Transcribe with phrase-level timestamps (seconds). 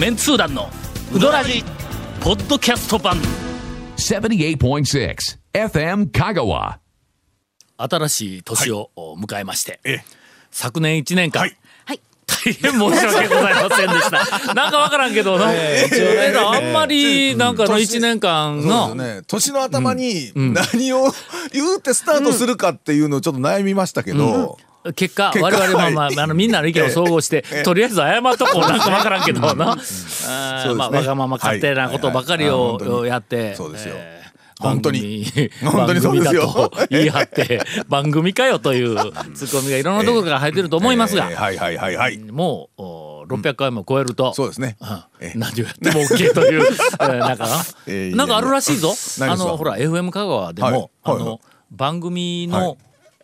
[0.00, 0.70] メンツー団の
[1.14, 1.62] ウドラジ
[2.22, 3.18] ポッドキャスト版。
[3.98, 5.14] 78.6
[5.52, 6.78] FM Kagawa.
[7.76, 10.04] 新しい年を迎えまして、ええ。
[10.50, 12.00] 昨年1年間、はい。
[12.26, 14.24] 大変申し訳ございませんでした。
[14.54, 15.52] なんかわからんけどな。
[15.52, 16.34] ええ。
[16.34, 18.88] あんまり、なんかの年1年間の。
[18.88, 19.22] そうです、ね。
[19.26, 21.12] 年の頭に何を
[21.52, 24.56] 言うてスタートするかっていうのをちょっと悩みましたけど、
[24.94, 26.18] 結果、我々まあまあ、はい。
[26.18, 28.60] あの、みんなの意見を総合して、とりあえず謝っとこう。
[28.60, 29.76] なんかわからんけどな。
[30.26, 33.54] あまあ、わがまま勝手なことばかりをやって。
[33.54, 33.94] そうですよ。
[33.96, 34.20] えー
[34.60, 35.24] 本当に。
[35.64, 36.70] 本当にそうですよ。
[36.90, 38.94] 言い張って、 番組かよという
[39.34, 41.30] ツッコミがいろんなところから入ってると思いますが。
[41.30, 45.32] えー、はいはいはいはい、もうお600回も超えると、そうですね、うんえ。
[45.34, 46.62] 何をやっても OK という、
[47.00, 47.48] えーなんか
[47.86, 48.94] な、んかあるらしいぞ。
[49.22, 52.62] あの、ほら、FM 香川でも、はいはいあの、番組はい。
[52.62, 52.76] の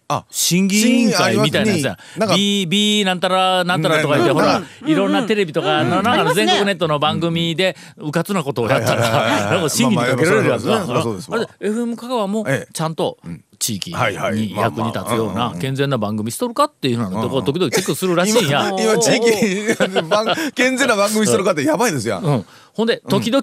[0.08, 1.98] あ審議委員会みたいなやつや
[2.34, 10.84] B、B なんたらなんたらとか言って、うんほら、いろんなテレビとか、なんかの全国ネットの番組で、うかつなことをやったら、審議にかけられるやつが。
[11.02, 12.94] そうですわあれ、FM 香川もええ、ちゃん。
[12.94, 13.18] と、
[13.66, 18.68] 地域に役に立つような健全な番組しとるかっていうのをと時々チェックするらしいんや。
[18.68, 23.42] 今今地域 番健全な番組してる方やばいですよ、うん、ほんで時々、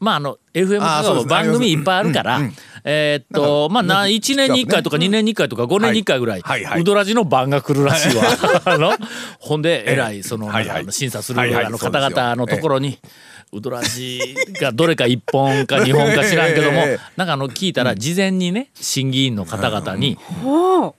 [0.00, 2.40] まああの FM 香川番組いっぱいあるから、
[2.84, 6.42] えーっとまあな1年に1回とか2年に1回とか5年に1回ぐらい、
[6.78, 8.24] ウドラジの番が来るらしいわ。
[9.40, 10.50] ほんで偉いその,、
[10.90, 11.40] 審査する、
[11.78, 12.98] 方々のところに。
[13.54, 16.98] ウドラジがどれか1本か2本か知らんけども、 ええ。
[17.16, 20.18] なんかあの聞いたら事前にね審議員の方々に、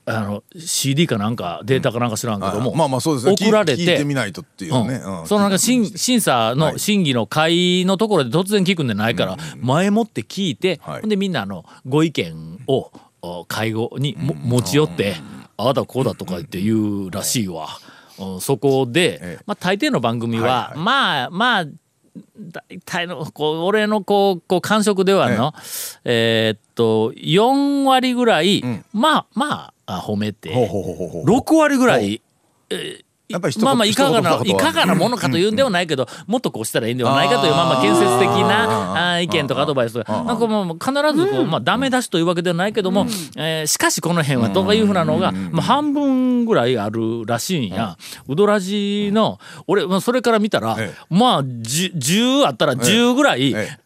[0.06, 3.36] あの CD かなんかデータかなんか知らんけども、まあまあそうですね。
[3.40, 5.22] 送られ聞い聞いててみないとっていうね、うん。
[5.22, 5.28] うん。
[5.28, 6.56] そのなんか審審査はい。
[6.56, 11.02] の審議の会のところで突然聞くんじゃないから、前もって聞いて、はい。
[11.02, 15.16] ほんでみんなあのご意見をお会合にも持ち寄って、
[15.58, 17.68] ああだこうだとか言って言うらしいわ。
[18.20, 18.42] うん。
[18.42, 19.44] そこで、ええ。
[19.46, 20.84] まあ、大抵の番組は、はいはい。
[20.84, 21.66] まあまあ
[22.38, 25.54] 大体のこう俺のこうこう感触ではの、
[26.04, 30.54] えーっと4割ぐらい、まあまああ褒めて。
[30.54, 31.26] ほうほうほうほうほう。
[31.26, 32.22] 6割ぐらい、
[32.70, 40.24] えーやっぱり一言まあまあいかがないかがなものかというんではないけど、もっとこうしたらいいんではないかというまあまあ建設的な意見とかアドバイスとか。
[40.24, 43.06] なんかもう必ずこうまあダメ出しというわけではないけども、
[43.38, 47.98] えーしかしこの辺はとかいうふうなのがまあ半分ぐらいあるらしいんや。
[48.28, 53.54] ウドラジの俺まあそれから見たらえまあ 10, 10あったら10ぐらい。
[53.54, 53.78] え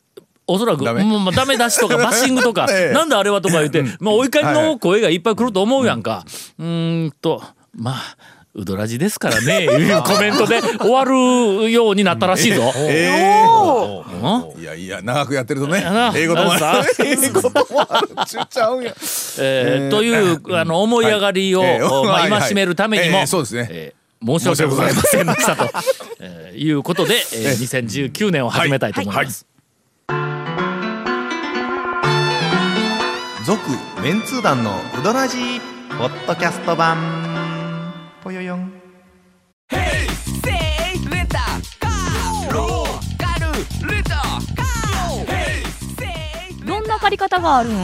[0.47, 1.03] おそらくダメ。
[1.03, 2.93] まあダメ出しとか バッシングとか、ええ。
[2.93, 6.25] なんであれはとか言って、まあお怒りの声がいっぱい来ると思うやんか。
[6.57, 7.43] うーんと
[7.75, 8.17] まあ
[8.55, 12.71] ウドラジですからねいうコメントで終わるようになったらしいぞ。
[12.77, 13.45] え
[14.21, 14.61] うん。
[14.61, 15.83] いやいや長くやってるとね
[16.15, 18.07] 英語ともあさる英語ともある。
[18.25, 18.83] ちゅっちゃうん。
[18.83, 18.93] や
[19.39, 19.89] えー。
[19.91, 21.69] というあの思い上がりを、はい。
[21.75, 22.41] えーまあ、はいはい。
[22.41, 23.67] 戒めるためにも、えーそうですね。
[23.71, 25.69] えー申し訳ございませんでしたと、
[26.19, 29.47] えーいうことで、えー、2019年を始めたいと思います。
[33.45, 33.61] 続
[34.03, 35.61] メンツー団のウドラジー
[35.97, 37.28] ポッドキャスト版
[47.19, 47.73] 方があるん？
[47.73, 47.75] ウ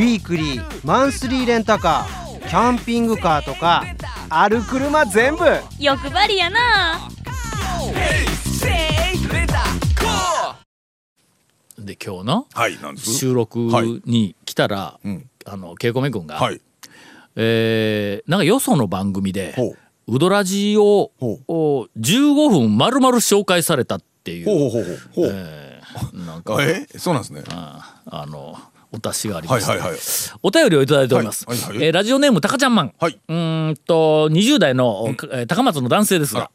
[0.00, 3.84] ィークリーマンスリーレンタカーキャンピングカーとか
[4.28, 5.44] ある車全部。
[5.78, 7.08] 欲張りやな。
[11.78, 13.14] で今日のはいなんです？
[13.14, 13.58] 収録
[14.04, 15.30] に来たら、うん。
[15.46, 16.60] あのケイコメ君が、はい。
[17.36, 19.54] えーなんかよその番組で
[20.06, 21.40] ウドラジをほう。
[21.48, 25.30] お15分丸々紹介されたっていう、ほうほうほうほうほう。
[25.32, 26.86] えーなんかえ？
[26.98, 27.42] そうなんですね。
[27.48, 28.56] ああの
[28.92, 30.00] お達しがありまして、はいはいはい。
[30.42, 31.58] お便りをいただいております、はい。
[31.58, 31.86] はいはい。
[31.86, 33.20] えーラジオネームたかちゃんマン、はい。
[33.28, 36.50] うーんと20代の、えー高松の男性ですが、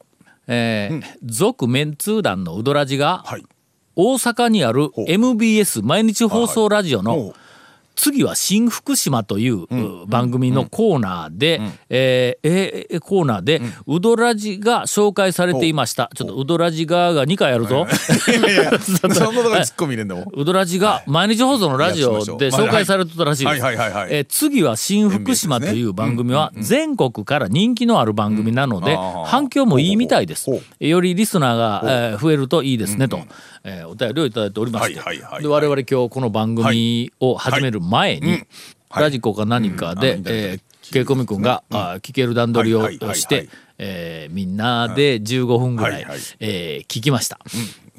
[0.47, 3.45] えー続メンツー団のウドラジが、はい。
[3.95, 7.33] 大阪にある MBS 毎日放送ラジオの
[7.95, 16.09] 次は新福島という、う番組のコーナーで、えーえーコーナーで、ウドラジが紹介されていました。
[16.15, 17.87] ちょっとウドラジ側が2回あるぞ。
[18.27, 20.31] いやいや そんなとこに突っ込み入れんでも。
[20.33, 23.61] ウドラジが毎日放送のラジオで紹介されてたらしいです。
[23.61, 30.49] はいはいはいはいえー次は新福島という番組は全国から人気のある番組なので反響もいいみたいです。
[30.79, 33.19] よりリスナーがえー増えるといいですねと
[33.63, 34.99] えーお便りをいただいておりまして。
[34.99, 35.43] はいはいはいはい。
[35.43, 38.43] で我々今日この番組を始める前に
[38.89, 39.03] はい。
[39.03, 40.61] ラジコか何かでえー
[40.93, 43.49] ケイコミ君があー聞ける段取りをして
[43.79, 46.19] えーみんなで15分ぐらはいいはい。
[46.39, 47.39] えー聞きました。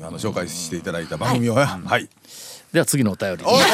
[0.01, 1.65] あの紹介していただいた番組をは
[1.99, 2.09] い
[2.73, 3.69] では次のお便りおおおいや、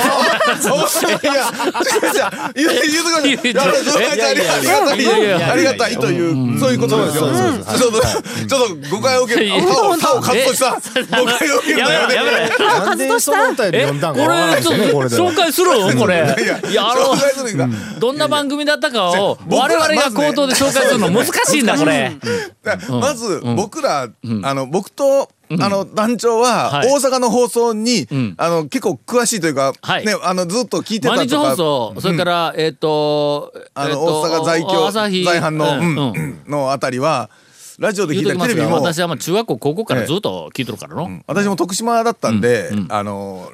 [2.54, 7.24] 言う言うとこいやいやいやそういやいやありがたいありがたいというそういうことですよ。
[7.24, 16.36] ちょっとちょっと誤解を受けいやいや他を他をカットした誤解を受けるやめろやめろなんでそのお便り読んだんこれちょっと紹介するこれ
[16.70, 22.12] いやあのどんな番組だったかを我々が口頭で紹介するの難しいんだこれ
[22.88, 24.08] まず僕ら
[24.42, 25.28] あの僕と
[25.60, 26.88] あの団長ははい。
[26.88, 28.34] 大阪の放送にん。
[28.38, 30.06] あの結構詳しいというかはい。
[30.06, 31.94] ねあのずっと聞いてた毎日放送。
[32.00, 36.14] それからえっとあのえっと大阪在京在阪の
[36.46, 37.30] のあたりは
[37.82, 38.74] ラジオで聞いたりテレビも。
[38.76, 41.20] 私はまあ中学校高校からずっと聞いとるからの。
[41.26, 43.50] 私も徳島だったんで、あの、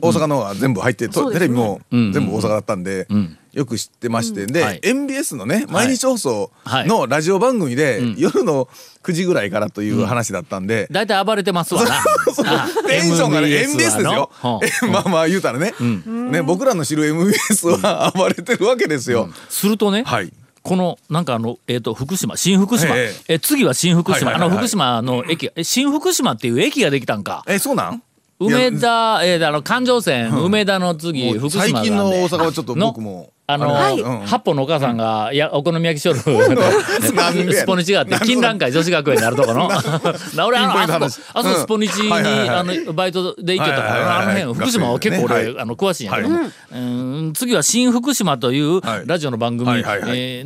[0.00, 3.36] 大阪の方が全部入って、とテレビもん全部大阪だったんで、ん。
[3.52, 4.80] よく知ってまして、で、はい。
[4.84, 6.86] MBS のね毎日放送はい。
[6.86, 8.68] のラジオ番組で、夜の
[9.02, 11.96] 9時ぐらいからという話だったんで、大体暴れてますわな。
[12.46, 14.30] あテンションがね MBS ですよ。
[14.88, 19.28] まあまあ言うたらね、ね僕らの知る MBS は暴れてるわけですよ。
[19.48, 20.32] するとねはい。
[20.64, 23.38] このなんかあの、えー、と福島新福島、ええ。
[23.38, 27.44] 次は新福島、あの福島の駅え新福島っていう駅ができたんか。
[27.46, 28.02] えそうなん？
[28.40, 33.68] 梅田、えー、あの環状線、梅田の次福島最近の大阪はちょっとの僕もあの、
[34.26, 36.20] 八本のお母さんが、いやお好み焼きしょる
[37.14, 39.68] なんでやスポニチがあって金蘭会女子学園にあるとこの。
[40.34, 41.20] な 俺あのあそこ話。
[41.34, 46.28] あそこスポニチに、あのバイトで行ってたからあの辺福島は結構俺、あの詳しいんやけど。
[46.30, 49.06] も、次は新福島というはい。
[49.06, 49.84] ラジオの番組、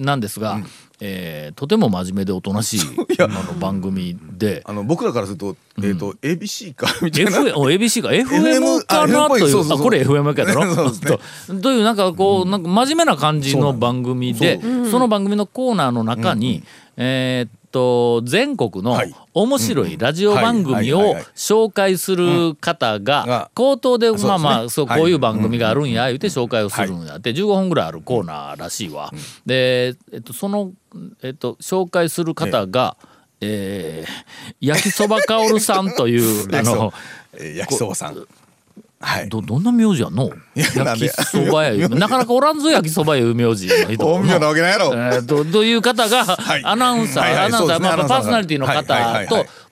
[0.01, 0.59] なんですが、
[1.01, 2.81] えーとても真面目でおとなしい
[3.23, 4.63] あの番組で。
[4.65, 7.31] あの僕らからするとえっと ABC かみたいな。
[7.31, 8.09] F お ABC か。
[8.13, 10.91] FM かなというあこれ FM かやろ？
[10.91, 11.21] と
[11.63, 14.61] というなんかこうなんか真面目な感じの番組で
[14.91, 16.63] その番組のコーナーの中に
[16.97, 19.15] えーっと全国のはい。
[19.35, 23.51] 面白いラジオ番組を紹介する方がが。
[23.55, 25.01] 口頭でまあまあそうはい。
[25.01, 27.17] こういう番組があるんや言うて紹介をするんや。
[27.17, 29.13] って15分ぐらいあるコーナーらしいわ。
[29.47, 30.73] でえっとその
[31.23, 32.97] えっと紹介する方が
[33.41, 36.93] えー焼きそばかおるさんという あの
[37.35, 38.27] えー焼きそばさん。
[39.01, 39.29] はい。
[39.29, 40.31] どどんな名字やの？
[40.57, 44.87] 焼きそばやなかなかおらんぞ焼きそばいう名字の人本名なわけないやろ。
[44.87, 46.25] えーとと いう方が、
[46.59, 46.65] い。
[46.65, 49.29] アナウンサー、アナウンサー、まあ、パーソナリティの方とはい、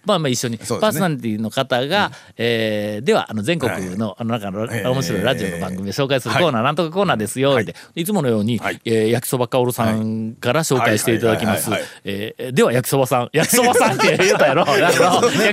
[0.06, 0.64] まあまあ一緒に、ね。
[0.66, 7.64] パーソナリティの方が、えーではあの全国の、あの中のえー面白いラジオの番組で紹介するコーナー、なんとかコーナーですよ、はい。
[7.64, 7.74] って。
[7.94, 8.80] いつものように、はい。
[8.84, 11.70] えー焼きそばかおるさんから紹介していただきます。
[12.04, 14.64] では焼きそばさん、焼きそばさんって言ったやろ。
[14.66, 14.96] 焼き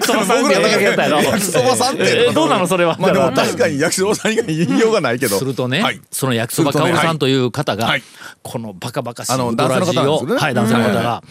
[0.08, 1.22] そばさんって言ったやろ。
[1.22, 2.04] 焼きそばさんって。
[2.28, 2.98] えーどうなのそれは？
[3.00, 5.38] まあでも確かに焼きそばさん以外言いようがないけど。
[5.38, 6.00] するとね、はい。
[6.12, 8.04] その焼きそばかおるさんという方が、はい。
[8.42, 11.24] このバカバカしいドラジオ、はい、男性の方が、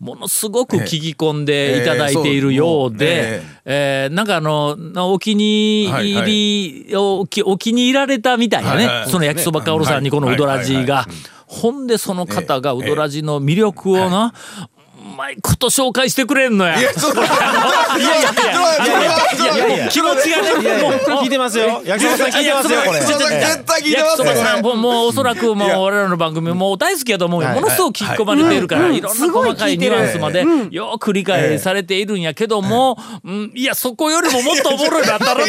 [0.00, 4.76] ものすごく聞き込んでいただいているようで、えーなんかあの、
[5.12, 6.22] お気に入
[6.86, 11.06] り、お気お気に入られたみたいなね、その焼きそばかおるさんにこのうどらじが。
[11.50, 14.32] ほんでその方がうどらじの魅力をな、
[14.68, 14.69] う
[15.20, 16.80] まいこと紹介してくれんのや。
[16.80, 16.96] いやいや
[19.54, 35.44] いやいや気持ちがね、もう聞いてますよ焼きそばさん聞いてますよこれ絶対聞いてますよ焼きそばさんこももうおそらくもう我々の番組もう大好きやと思うよ、ものすごく聞き込まれているから、いろんな細かいニュアンスまでよく理解されているんやけども、うん、いやそこよりももっとおもろいなっただろ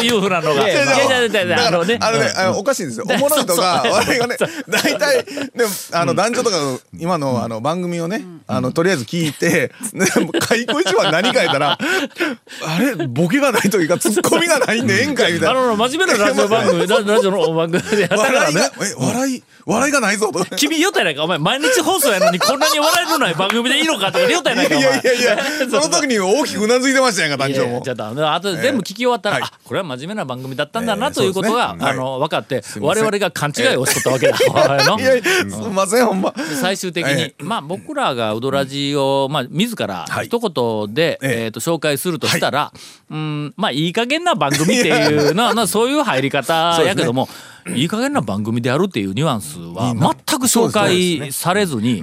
[0.00, 0.68] ういうふうなのが。
[0.68, 1.98] いやいやいやあのね。
[2.00, 2.26] あのね、
[2.56, 3.06] おかしいんですよ。
[3.08, 4.36] おもろいとか、そうそう笑いがね、
[4.68, 10.06] 大体、でも、あの、男女とかの、今の、あの、番組をね、あの、とりあえず聞いて、ね、
[10.40, 15.14] 開口一番何か言ったら、あれ、ボケがないというか、ツッコミがないんで、ええん。
[15.14, 15.60] かいみたいな。
[15.60, 18.60] あの真面目なラジオ番組ララジオの番組でやったからね。
[18.76, 20.44] 笑い笑い、笑いがないぞと。
[20.56, 21.24] 君言ったやないか。
[21.24, 27.66] お前毎日放送やのにこんなに笑えるない番組でいいのかとか言ったやないかおい前やいやいや、 その時に大きくうなずいてましたやんか、団長も。
[27.66, 27.92] いやいやちょ。
[27.94, 29.44] っとあのあとで全部聞き終わったら、はい。
[29.44, 31.90] あこれは真面目な番組だったんだなええということが、そうですね。
[31.90, 34.36] あの分かって我々が勘違いをしとったわけだ。
[34.84, 36.30] の いやいや、すみません、ほんま。
[36.32, 40.26] で最終的に、えまあ僕らがウドラジを、まあ自らはい。
[40.26, 41.44] 一言で、ええ。
[41.44, 42.72] えーと紹介するとしたら、
[43.10, 47.28] うんまあいい加減な番組っていうなな そういう入り方やけども、
[47.74, 52.02] いい加減な番組であるっていうニュアンスは全く紹介されずに、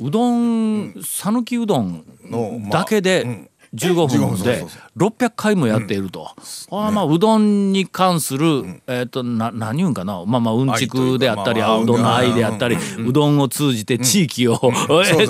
[0.00, 2.04] うどん讃岐うどん
[2.70, 3.48] だけでうん。
[3.74, 4.64] 15 15分分で
[4.96, 6.30] 600回もやっていると、
[6.70, 10.24] ああまあうどんに関する、えっ、とな何言うんかな。
[10.26, 12.76] まあまあうんちくであったり、うどんの愛であったり、
[13.06, 14.58] うどんを通じて地域を、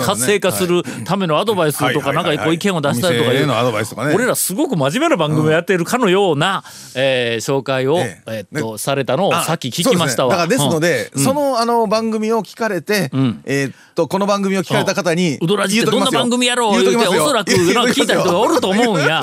[0.05, 4.15] 活性化するためのアドバイスとかなんかこう意見を出したりとかいうお店へのアドバイスとかね。
[4.15, 6.63] 俺らすごく真面目な番組をやっているかのような、
[6.95, 8.47] えー紹介を、ええ。
[8.53, 10.31] えっとされたのをあさっき聞きましたわ。
[10.31, 11.25] だからですので、うん。
[11.25, 13.43] そのあの番組を聞かれて、ん。
[13.45, 17.55] えーっとこの番組を聞かれた方にうどらじってどんな番組やろう言うておそらくな
[17.85, 19.23] 聞いた人がおると思うんや。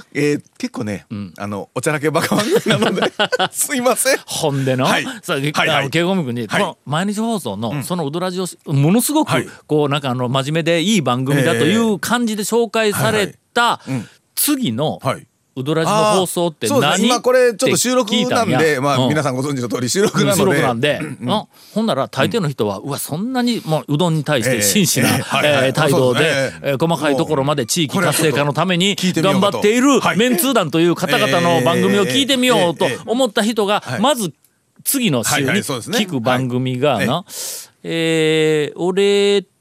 [0.14, 1.06] えー結構ね、
[1.38, 3.12] あのおちゃらけバカ番組なので
[3.50, 4.18] すいません。
[4.26, 5.04] ほんでの、はい。
[5.22, 5.70] さはいはい。
[5.70, 6.60] あのケイゴミ君に、はい。
[6.60, 9.48] この毎日放送の、そのウドラジオものすごく、はい。
[9.66, 14.08] こうなんかあの真面目でいい番組だという感じで紹介されたうん。
[14.34, 17.06] 次の、はいウドラジの放送って何ね。
[17.08, 19.08] 今これちょっと収録なんでまあうん。
[19.10, 21.46] 皆さんご存知の通り収録なの収で録なんで、うん。
[21.74, 24.62] ほんなら大抵の人は、うわそんなにもううどんに対してええ。
[24.62, 25.08] 真摯な、
[25.44, 30.16] え態度で、えー細かいところまで地域活性化のために頑張っているはい。
[30.16, 34.00] メンツー団という方々の番組を聞いてみようと思った人がはい。
[34.00, 34.32] まず
[34.84, 37.06] 次の週はいに聞く番組がはい。
[37.06, 37.24] な、
[37.84, 39.51] えー俺と、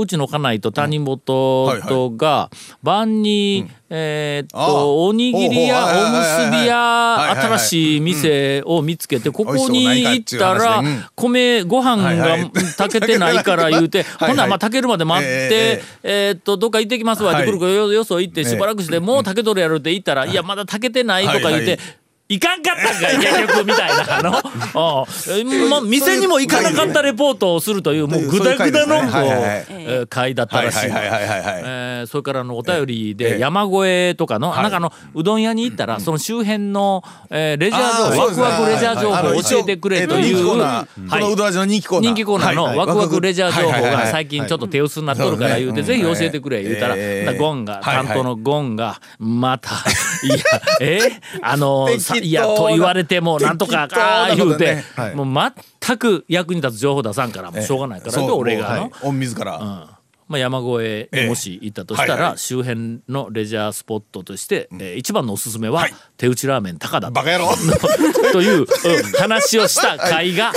[0.00, 2.50] うちの家内と谷本はいとが
[2.82, 10.82] 晩に、えーっとおにぎりやおむすびや新しい店を見つけてここに行ったら
[11.14, 12.36] 米ご飯が
[12.76, 17.46] 炊けてないから言うて はいほんならまあ炊けるまで待ってええーっとどっか行ってきますわってはい。
[17.46, 22.01] くるくるよよそ行ってしばらくしてもう炊けとるやろって言ったらいやまだ炊けてないとか言っはいて。
[22.32, 24.30] いかんかったんかい結局みたいなあの。
[25.40, 25.68] うん。
[25.68, 29.42] まあ店にも行かなかったレポートをするというもうグダグダのこうそういう回ですね。
[29.42, 29.66] はいはいはい。
[29.70, 30.88] えー回だったはいらしい。
[30.88, 34.62] えーそれからあのお便りえでえ山越えとかの、はい。
[34.62, 41.08] なんかあのうどん屋に行ったらその周辺の、えーレジャーあ情報ワクワクレジャー情報を教えてくれという、えっと人気コーナー。
[41.08, 41.20] はい。
[41.20, 42.08] このうどらじの人気コーナー。
[42.08, 46.96] 人気コーナーのはいワクワクレジャー情報が最近ちょっと手薄になっとるから言うて、ぜひ教えてくれ言うたら、
[47.34, 49.70] ゴンが、担当のゴンがまた
[50.24, 50.36] いや
[50.80, 51.00] え
[51.42, 51.88] あの
[52.22, 54.82] いやと言われてもなんとか適当なか言うて、
[55.14, 58.90] もう全く役に立つ情報出さんからもうしょうがないから、で俺がの、はい。
[59.02, 59.91] 御自ら
[60.28, 62.38] まあ、山越えにもし行ったとしたら、ええはいはい。
[62.38, 65.94] 周辺のレジャースポットとして、えー一番のおすすめは、はい。
[66.16, 67.50] 手打ちラーメン高田バカ野郎。
[68.32, 68.66] という、うん
[69.18, 70.52] 話をした回が、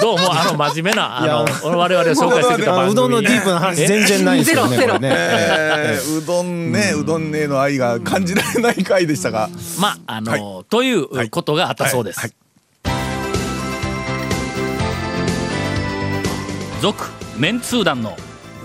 [0.00, 2.82] どうもあの真面目なあの我々を紹介してくれた番組。
[2.82, 4.76] あのうどんのディープな話全然ないですよね。
[4.76, 5.16] ゼロこれね。
[5.18, 9.48] えーうどんねうどんねの愛が感じられない回でしたが。
[9.78, 12.20] まああの、ということがあったそうです。
[12.20, 12.32] はい。
[16.80, 17.04] 続、
[17.38, 18.16] メンツー団の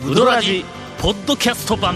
[0.08, 0.66] ウドラジ
[1.00, 1.96] ポッドキャスト版。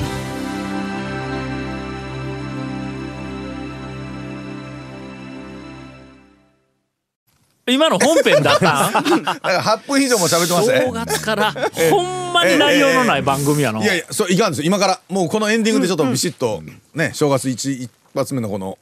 [7.67, 8.89] 今の本編だった？
[8.89, 10.81] ん なんか8分以上も喋ってましたね。
[10.85, 11.51] 正月から
[11.89, 13.81] ほんまに内容のない番組やの。
[13.81, 14.59] いやいやそういかんです。
[14.59, 16.61] よ今からもうこのエンディングでちょっとビシッと
[16.93, 18.77] ね正月一一発目のこの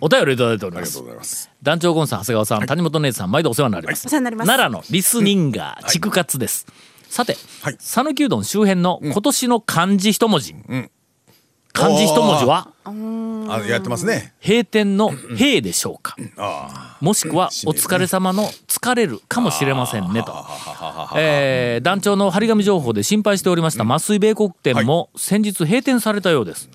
[0.00, 0.98] お便りいただいております。
[0.98, 1.02] ありがとう。
[1.02, 1.50] ございます。
[1.64, 4.46] 団長ゴンさん長谷川さん、谷本姉さん毎度お世話になります、お世話になります。
[4.46, 6.64] 奈良のリスニンガー畜活です、
[7.08, 7.76] さてはい。
[7.78, 10.54] 讃岐、うどん周辺の今年の漢字一文字、
[11.72, 12.68] 漢字一文字は？
[12.84, 14.34] あやってますね。
[14.44, 20.34] 閉店の「閉」でしょうか、あもしくは「お疲れ様の疲れる」かもしれませんねと。
[21.16, 26.68] えー団長の張り紙情報で心配しておりました麻酔米国店も先日閉店されたようです、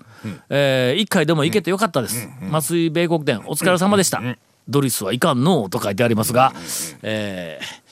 [0.48, 4.20] えー一回でも行けてよかったです、麻酔米国店お疲れ様でした、
[4.68, 6.52] ドリスはいかんのと書いてありますが、
[7.02, 7.83] えー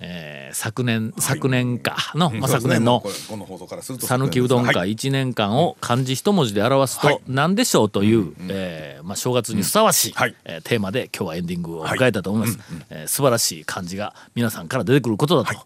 [0.00, 1.96] えー昨年昨年か。
[2.16, 10.34] の、まあ、昨年の讃岐うどんは会1年間を漢字一文字で表すと何でしょうという、えーまあ、正月にふさわしい、はい。
[10.44, 12.58] えーテーマで今日はエンディングを迎えたと思います、
[12.90, 15.60] えー素晴らしい漢字が皆さんから出てくることだと、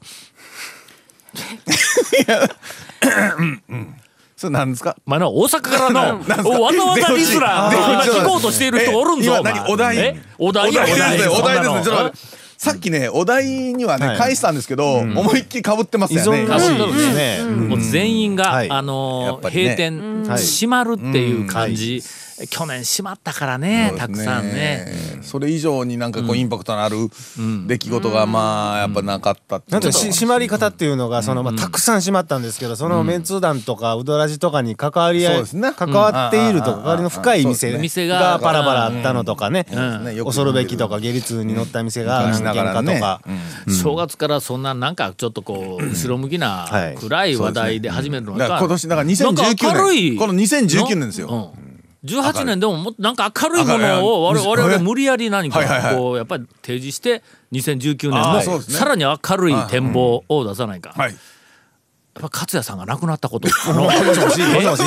[4.36, 4.96] それなんですか？
[5.06, 9.96] まあ、大阪からのわざわざリスナー出今口聞こうとしている人がおるんぞえお題。
[9.98, 10.20] え？
[10.38, 13.44] お題やお題ですねさっきねお題
[13.74, 16.44] にはね返したんですけど思いっきりかぶってます依よね。
[16.44, 17.44] 存らしいですね。
[17.44, 20.42] もう全員が、はいあの閉店、はい。
[20.42, 22.02] 閉まるっていう感じ、
[22.50, 24.92] 去年閉まったからねたくさんね。
[25.22, 26.96] それ以上になんかこうインパクトのある
[27.66, 30.04] 出来事がまあやっぱなかったっていうなんのとと。
[30.12, 35.72] し締まり方っていうのがそのまあたくさん締まったんですけどそのメンツー団とかウドラジとかに関わり合いそうですね。
[35.74, 36.76] 関わっているとうん。
[36.78, 39.66] 関わりの深いうん店店ががパラパラあったのとかね。
[40.02, 40.14] ね。
[40.14, 43.20] よく恐るべきとか下律に乗った店が昔喧嘩とか。
[43.68, 46.94] 正月からそんななんかちょっとこう後ろ向きなはい。
[46.96, 50.10] 暗い話題で始めるのだか今年だからなんか2019明るい。
[50.10, 51.52] 年この2019年ですよ。
[51.56, 51.63] うん
[52.04, 58.74] 18年でももっとなんか明るいものを我々無理やり何かこうやっぱり提示して2019年あーそうですね。
[58.74, 60.90] もさらに明るい展望を出さないか。
[60.90, 61.14] やっはい。
[62.16, 63.48] ぱ勝也さんが亡くなったこと。
[63.68, 64.40] あのもしもし。
[64.42, 64.82] もしもし。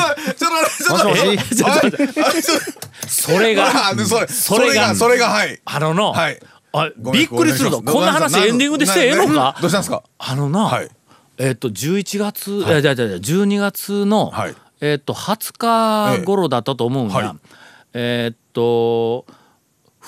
[3.07, 5.59] それが それがそれがそれがはい。
[5.65, 6.39] あののはい。
[6.73, 7.81] あびっくりするぞ。
[7.85, 9.57] こんな話エンディングでしてええのか？
[9.61, 10.03] どうしたんですか？
[10.19, 10.89] あのな、はい。
[11.39, 15.53] えっ、と11月、い、やじゃじゃじゃ12月の、はいえっ、と20
[16.19, 17.23] 日頃だったと思うんや、ええ。
[17.23, 17.37] はい。
[17.93, 19.25] えっ、と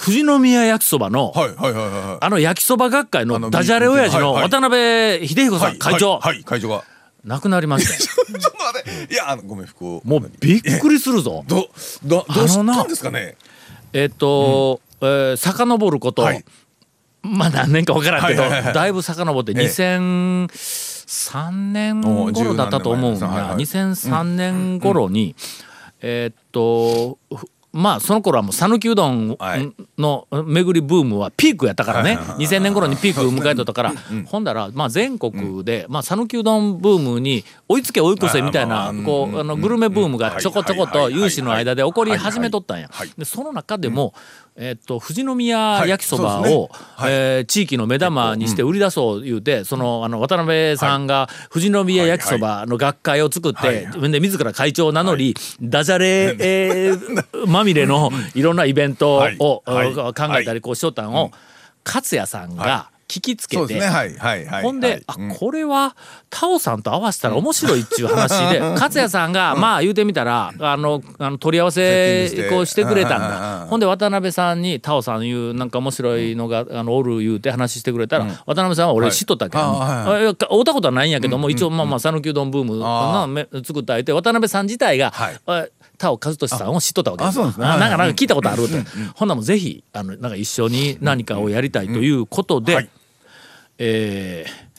[0.02, 6.84] 富士宮焼きそばの、はいはいはいはいあの焼きそば学会あののダジャレ親父の渡辺秀彦さん、はい会長、はいはい会長が。
[7.26, 7.94] 亡くなりました。
[7.94, 8.00] よ
[8.40, 9.14] ちょっと待って。
[9.14, 11.44] いやあのごめん福をもうびっくりするぞ。
[11.48, 11.70] ど
[12.06, 13.36] どどうしたんですかね？
[13.92, 16.46] えっと、えー遡ること、はい。
[17.22, 18.74] まあ何年か分からんけど、はいはいはい。
[18.74, 19.68] だいぶ遡ってええ
[21.10, 24.24] 2003年頃だったと思うんお十何年前ですはいがはい。
[24.24, 25.36] 2003年頃に、
[26.02, 29.72] えーっとふまあその頃はもう讃岐うどんはい。
[29.98, 32.16] の巡りブームはピークやったからね。
[32.16, 32.46] はいはいはい。
[32.48, 33.94] 2000年頃にピークを迎えとったから。
[34.26, 42.90] ほんだらまあ全国でまあ讃岐うどんブームに追いつけ追い越せみたいなグルメブームがちょこちょこと有志の間で起こり始めとったんや。
[43.18, 44.16] でその中でも
[44.62, 47.12] えーっと富士宮焼きそばをはい。
[47.14, 59.38] えー地域の目玉にして売り出そう言うてそのあの渡辺さんが富士宮焼きそばの学会を作ってで自ら会長を名乗りダジャレえー まみれのいろんなイベントはい。
[59.40, 59.94] をはい。
[59.96, 61.32] 考えたりこうしとったんを
[61.86, 63.80] 勝也さんが聞きつけて。
[63.82, 65.96] はいはいはいほんで、あこれは
[66.30, 73.64] タオさんと合わせたら面白いっちゅう話で勝也さんがまあ言うてみたらあのあの取り合わせこうしてくれたんだ。
[73.64, 79.64] うんほんで渡辺さんにタオさんいうなんか面白いのがあのおる言うて話してくれたら渡辺さんは俺知っとったけど。
[79.64, 80.20] はい。
[80.20, 85.40] 会うたことはないんやけども一応まあまあ讃岐うどんブームあなめ作った相手渡辺さん自体がはい。
[85.48, 85.66] あ
[85.98, 87.40] 田尾和俊さんを知っとったわけです。
[87.40, 87.66] なんですね。
[87.66, 88.74] あなんかはいなんか聞いたことあるって。
[89.16, 92.90] ほんならもうぜひあのなんか一緒に何かをやりたいということで、はい
[93.80, 94.70] えー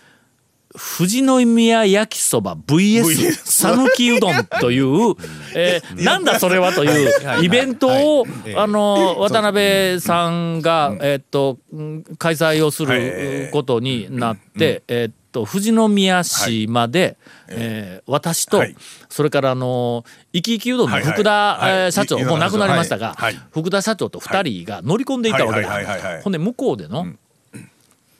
[0.73, 5.17] 富士宮焼きそば VS 讃岐うどんという、
[5.57, 7.07] えーなんだそれはとい
[7.41, 7.89] うイベント
[8.21, 8.25] を、
[8.57, 17.17] あの渡辺さんが、えーっとうん開催をすることになって、えーっと富士宮市まで、
[17.49, 18.11] えー。
[18.11, 18.77] 私と、はい。
[19.09, 22.25] それからあの生き生きうどんの福田、社長い。
[22.25, 23.17] もう亡くなりましたが、
[23.53, 25.85] 福田社長と2人が乗り込んでいたわけはい。
[25.85, 25.85] はい。
[25.85, 26.01] はい。
[26.01, 26.03] はい。
[26.03, 26.17] はい。
[26.19, 27.07] だほんで向こうでの、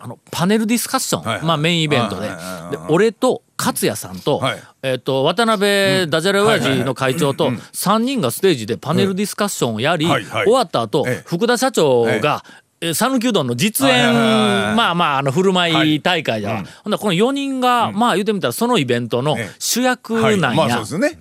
[0.03, 1.47] あのパネルディスカッション、はいはい。
[1.47, 2.23] まあ、メインイベントで。
[2.23, 2.71] はいはいはいはい。
[2.73, 4.63] で俺と勝也さんと,、はい。
[4.83, 10.45] えっと渡辺ダジャレ親父の会長と3人がステージでパネルディスカッションをやり、はいはい。
[10.45, 11.23] 終わった後、ええ。
[11.27, 12.61] 福田社長が、えー
[12.95, 19.51] 讃岐うどんの実演、はいはいはいはいまあまああの振る舞い大会では、ほんならこの4人が、まあ言うてみたらそのイベントのええ。
[19.59, 21.19] 主役なんや、はいまあそうですよね。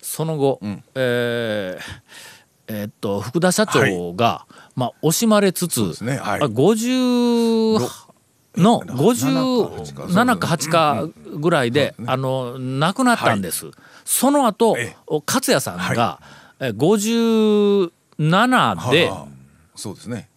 [0.00, 0.60] その後、
[0.94, 1.82] えー
[2.68, 4.46] えーっと福田社長が、
[4.78, 6.18] まあ惜しまれつつ、すね。
[6.18, 6.40] はい。
[6.40, 7.80] あ50
[8.56, 11.08] の57か8か。
[11.36, 13.72] ぐらいで、あの亡くなったんです。
[14.04, 15.20] その後ええ。
[15.26, 16.20] 勝也さんが、
[16.60, 17.90] え57
[18.92, 19.26] で、はあ。
[19.74, 20.28] そうですね。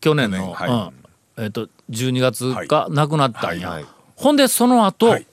[0.00, 5.26] 去年の、うんえっと12月が亡くなったんや、はいほんでその後、はい。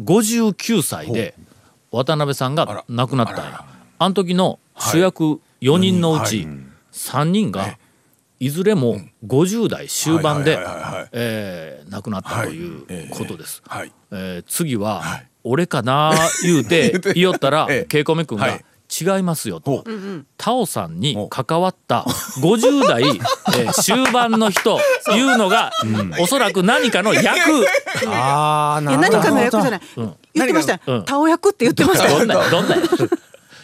[0.00, 1.34] 59歳で
[1.90, 3.64] 渡辺さんが亡くなったんや。
[3.98, 6.46] あの時の主役4人のうち
[7.06, 7.78] 3人が
[8.38, 10.58] いずれも50代終盤で
[11.88, 13.62] 亡くなったということです。
[13.66, 13.92] はい。
[14.10, 15.02] えー次は
[15.48, 17.84] 俺かな言うて 言おったらええ。
[17.84, 18.64] ケイコメ君がはい。
[18.88, 19.84] 違いますよと。
[20.36, 22.04] タオさんに関わった
[22.40, 24.78] 50代、えー 終盤の人
[25.12, 25.72] いうのが
[26.20, 27.66] おそらく何かの役。
[28.06, 29.80] あ何かの役じゃない、
[30.34, 30.74] 言ってました。
[30.74, 31.04] よ、うん。
[31.04, 32.08] タオ役って言ってました。
[32.10, 32.76] よどんなどんな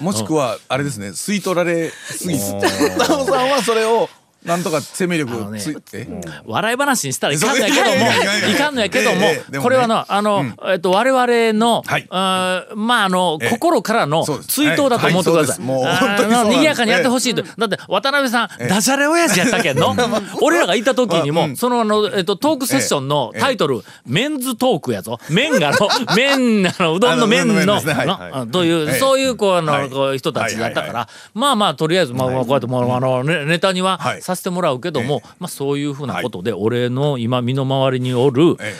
[0.02, 2.38] もしくはあれですね吸い取られすぎ
[2.98, 4.08] タオさんはそれを
[4.44, 12.06] なんとか生命力あのねついえ笑い話にしたらいかんのやけどもいかんのやけどもこれはのあの、えっと我々の、はい。
[12.10, 13.50] あーまああの、ええ。
[13.50, 15.36] 心からの追悼だと思ってください。
[15.36, 15.60] はいはいそうです。
[15.60, 16.58] もうあー本当にそうなんです。
[16.58, 17.42] 賑やかにやってほしいと。
[17.42, 19.94] だって渡辺さん、ダジャレ親父やったけんの？
[20.42, 25.18] 俺らがいた時にも、うんそのあのえっとトークセッションのタイトル、メンズトークやぞ。
[25.28, 27.92] 麺がの 麺あのうどんの麺のあのうどんの麺ですね。
[27.94, 28.98] はいのという、ええ。
[28.98, 38.74] そういうこうあの、人たちだったから、まあまあとりあえずまあまあこうやってもうあのねネタにははいさせてもらうけども、まあそういうふうなことで、俺の今身の回りにおるえ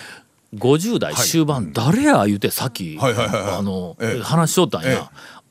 [0.55, 2.27] 50代終盤、誰や？
[2.27, 4.23] 言うてさっき、あの、ええ。
[4.23, 4.91] 話しとったんや。
[4.91, 4.99] え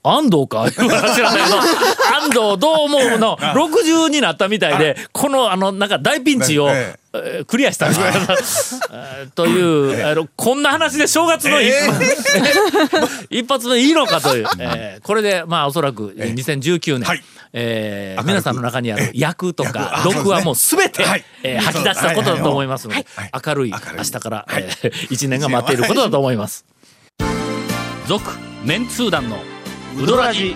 [0.04, 0.66] 安藤か？
[0.68, 1.58] いう話なんだけど
[2.22, 3.38] 安藤どう思うの？
[3.54, 7.02] 60になったみたいでこのあのなんか大ピンチを、ええ。
[7.02, 7.02] ー
[7.46, 7.96] クリアしたんで
[8.42, 11.70] すえ ーという、あのこんな話で正月の一,、
[13.42, 17.24] 一発目いいのかという、えーこれでまあおそらく2019年、はい。
[17.52, 18.28] えー明るく。
[18.28, 21.26] 皆さんの中にある役とか役あ録はもう全て、はい。
[21.44, 23.32] えー吐き出したことだと思いますので、はい。
[23.46, 26.64] 明るい明日から、えー一年が待っていることだと思います。
[28.08, 28.24] 続
[28.64, 29.38] メンツー団の
[30.02, 30.56] ウドラジ